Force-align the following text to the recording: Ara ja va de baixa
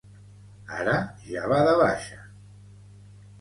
Ara 0.77 0.95
ja 1.25 1.43
va 1.51 1.59
de 1.67 1.77
baixa 1.83 2.19